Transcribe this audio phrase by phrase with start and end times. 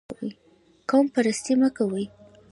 [0.89, 2.05] قوم پرستي مه کوئ